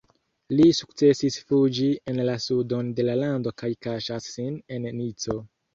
[0.53, 5.43] Li sukcesis fuĝi en la sudon de la lando kaj kaŝas sin en Nico.